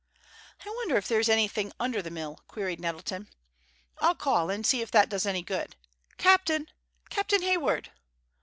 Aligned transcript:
"I 0.65 0.69
wonder 0.71 0.97
if 0.97 1.07
there 1.07 1.19
is 1.19 1.29
any 1.29 1.47
thing 1.47 1.71
under 1.79 2.01
the 2.01 2.09
mill?" 2.09 2.39
queried 2.47 2.79
Nettleton. 2.79 3.27
"I'll 3.99 4.15
call, 4.15 4.49
and 4.49 4.65
see 4.65 4.81
if 4.81 4.89
that 4.89 5.09
does 5.09 5.27
any 5.27 5.43
good. 5.43 5.75
Captain! 6.17 6.65
Captain 7.11 7.43
Hayward!" 7.43 7.91